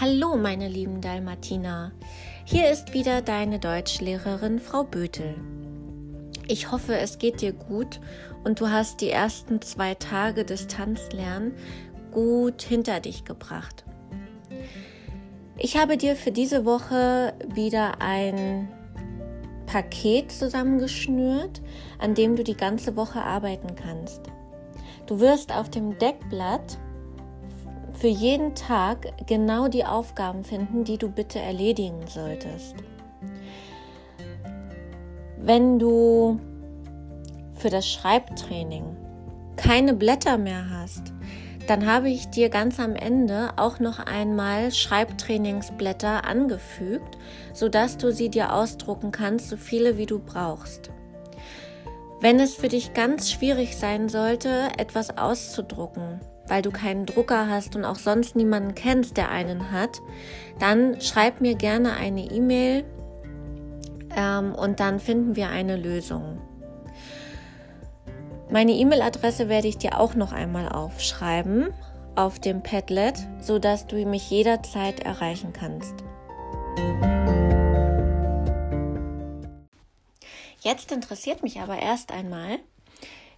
[0.00, 1.90] Hallo, meine lieben Dalmatiner.
[2.44, 5.34] Hier ist wieder deine Deutschlehrerin Frau Bötel.
[6.46, 7.98] Ich hoffe, es geht dir gut
[8.44, 11.52] und du hast die ersten zwei Tage Distanzlernen
[12.12, 13.84] gut hinter dich gebracht.
[15.56, 18.68] Ich habe dir für diese Woche wieder ein
[19.66, 21.60] Paket zusammengeschnürt,
[21.98, 24.20] an dem du die ganze Woche arbeiten kannst.
[25.06, 26.78] Du wirst auf dem Deckblatt
[27.98, 32.76] für jeden Tag genau die Aufgaben finden, die du bitte erledigen solltest.
[35.40, 36.38] Wenn du
[37.54, 38.84] für das Schreibtraining
[39.56, 41.12] keine Blätter mehr hast,
[41.66, 47.18] dann habe ich dir ganz am Ende auch noch einmal Schreibtrainingsblätter angefügt,
[47.52, 50.90] sodass du sie dir ausdrucken kannst, so viele wie du brauchst.
[52.20, 57.76] Wenn es für dich ganz schwierig sein sollte, etwas auszudrucken, weil du keinen Drucker hast
[57.76, 60.00] und auch sonst niemanden kennst, der einen hat,
[60.58, 62.84] dann schreib mir gerne eine E-Mail
[64.16, 66.40] ähm, und dann finden wir eine Lösung.
[68.50, 71.68] Meine E-Mail-Adresse werde ich dir auch noch einmal aufschreiben
[72.16, 75.94] auf dem Padlet, sodass du mich jederzeit erreichen kannst.
[80.60, 82.58] Jetzt interessiert mich aber erst einmal,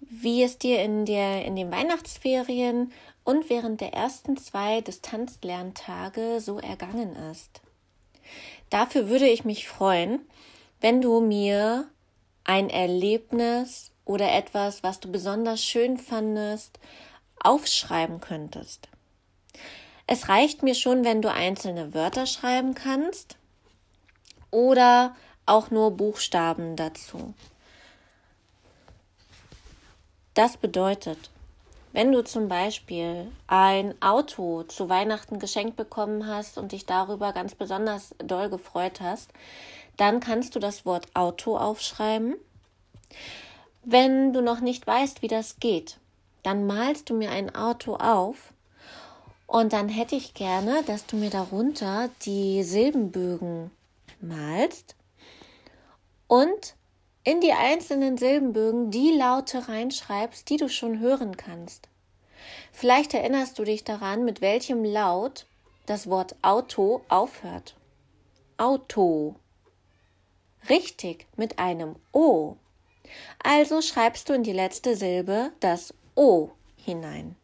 [0.00, 2.92] wie es dir in, der, in den Weihnachtsferien
[3.24, 7.60] und während der ersten zwei Distanzlerntage so ergangen ist.
[8.70, 10.20] Dafür würde ich mich freuen,
[10.80, 11.88] wenn du mir
[12.44, 16.78] ein Erlebnis oder etwas, was du besonders schön fandest,
[17.42, 18.88] aufschreiben könntest.
[20.06, 23.36] Es reicht mir schon, wenn du einzelne Wörter schreiben kannst
[24.50, 27.34] oder auch nur Buchstaben dazu.
[30.34, 31.30] Das bedeutet,
[31.92, 37.54] wenn du zum Beispiel ein Auto zu Weihnachten geschenkt bekommen hast und dich darüber ganz
[37.54, 39.30] besonders doll gefreut hast,
[39.96, 42.36] dann kannst du das Wort Auto aufschreiben.
[43.82, 45.96] Wenn du noch nicht weißt, wie das geht,
[46.42, 48.52] dann malst du mir ein Auto auf
[49.46, 53.70] und dann hätte ich gerne, dass du mir darunter die Silbenbögen
[54.20, 54.96] malst
[56.28, 56.76] und
[57.24, 61.88] in die einzelnen Silbenbögen die Laute reinschreibst, die du schon hören kannst.
[62.72, 65.46] Vielleicht erinnerst du dich daran, mit welchem Laut
[65.86, 67.74] das Wort Auto aufhört.
[68.58, 69.36] Auto.
[70.68, 72.56] Richtig, mit einem O.
[73.42, 77.36] Also schreibst du in die letzte Silbe das O hinein.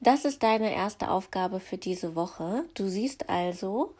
[0.00, 2.64] Das ist deine erste Aufgabe für diese Woche.
[2.74, 3.94] Du siehst also,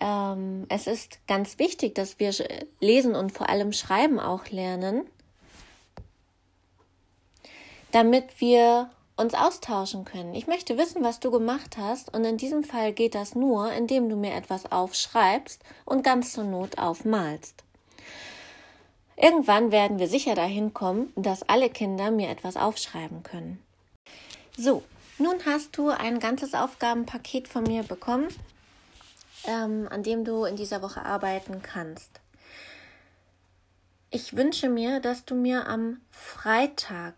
[0.00, 2.32] ähm, es ist ganz wichtig, dass wir
[2.80, 5.06] lesen und vor allem schreiben auch lernen,
[7.92, 10.34] damit wir uns austauschen können.
[10.34, 14.08] Ich möchte wissen, was du gemacht hast und in diesem Fall geht das nur, indem
[14.08, 17.64] du mir etwas aufschreibst und ganz zur Not aufmalst.
[19.16, 23.62] Irgendwann werden wir sicher dahin kommen, dass alle Kinder mir etwas aufschreiben können.
[24.56, 24.82] So,
[25.18, 28.28] nun hast du ein ganzes Aufgabenpaket von mir bekommen
[29.46, 32.20] ähm, an dem du in dieser Woche arbeiten kannst.
[34.10, 37.14] Ich wünsche mir, dass du mir am Freitag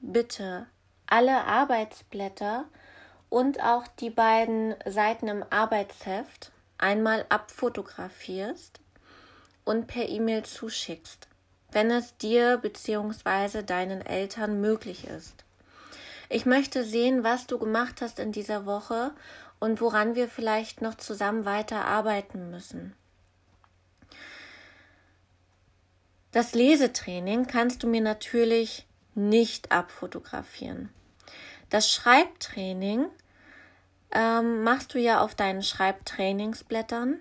[0.00, 0.66] bitte
[1.06, 2.64] alle Arbeitsblätter
[3.28, 8.80] und auch die beiden Seiten im Arbeitsheft einmal abfotografierst
[9.64, 11.28] und per E-Mail zuschickst,
[11.72, 13.62] wenn es dir bzw.
[13.62, 15.44] deinen Eltern möglich ist.
[16.30, 19.12] Ich möchte sehen, was du gemacht hast in dieser Woche
[19.60, 22.94] und woran wir vielleicht noch zusammen weiter arbeiten müssen.
[26.32, 30.90] Das Lesetraining kannst du mir natürlich nicht abfotografieren.
[31.70, 33.06] Das Schreibtraining
[34.12, 37.20] ähm, machst du ja auf deinen Schreibtrainingsblättern.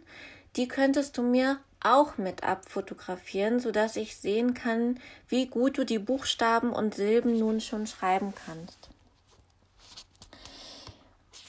[0.56, 6.00] Die könntest du mir auch mit abfotografieren, sodass ich sehen kann, wie gut du die
[6.00, 8.90] Buchstaben und Silben nun schon schreiben kannst.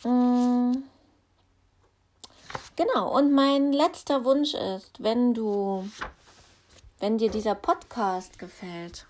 [0.04, 0.82] Mm.
[2.76, 5.88] Genau, und mein letzter Wunsch ist, wenn du,
[7.00, 9.06] wenn dir dieser Podcast gefällt,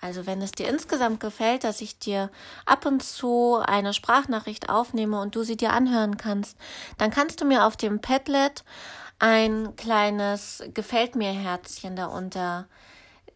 [0.00, 2.30] also wenn es dir insgesamt gefällt, dass ich dir
[2.66, 6.58] ab und zu eine Sprachnachricht aufnehme und du sie dir anhören kannst,
[6.98, 8.64] dann kannst du mir auf dem Padlet
[9.18, 12.68] ein kleines Gefällt mir Herzchen darunter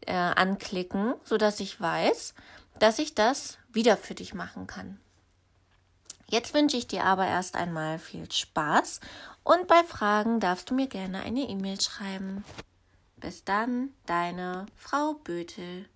[0.06, 2.34] äh, anklicken, sodass ich weiß,
[2.78, 5.00] dass ich das wieder für dich machen kann.
[6.30, 9.00] Jetzt wünsche ich dir aber erst einmal viel Spaß
[9.42, 12.44] und bei Fragen darfst du mir gerne eine E-Mail schreiben.
[13.16, 15.86] Bis dann, deine Frau Bötel.